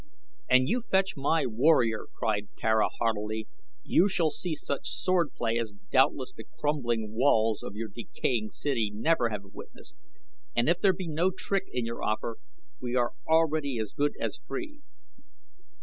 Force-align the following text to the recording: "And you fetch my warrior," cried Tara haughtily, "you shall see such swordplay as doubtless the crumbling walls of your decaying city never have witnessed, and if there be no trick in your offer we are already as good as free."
"And 0.49 0.67
you 0.67 0.81
fetch 0.89 1.15
my 1.15 1.45
warrior," 1.45 2.07
cried 2.11 2.47
Tara 2.57 2.89
haughtily, 2.91 3.47
"you 3.83 4.07
shall 4.07 4.31
see 4.31 4.55
such 4.55 4.89
swordplay 4.89 5.59
as 5.59 5.73
doubtless 5.91 6.33
the 6.33 6.45
crumbling 6.59 7.11
walls 7.11 7.61
of 7.61 7.75
your 7.75 7.87
decaying 7.89 8.49
city 8.49 8.89
never 8.91 9.29
have 9.29 9.43
witnessed, 9.53 9.95
and 10.55 10.67
if 10.67 10.79
there 10.79 10.93
be 10.93 11.07
no 11.07 11.29
trick 11.29 11.65
in 11.71 11.85
your 11.85 12.01
offer 12.01 12.37
we 12.79 12.95
are 12.95 13.11
already 13.29 13.77
as 13.77 13.93
good 13.93 14.13
as 14.19 14.39
free." 14.47 14.81